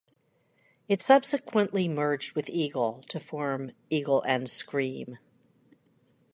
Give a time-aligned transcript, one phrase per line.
[0.89, 5.19] It subsequently merged with "Eagle" to form "Eagle and Scream!